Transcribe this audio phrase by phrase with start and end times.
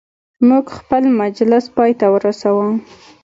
[0.47, 2.67] موږ خپل مجلس پایته ورساوه.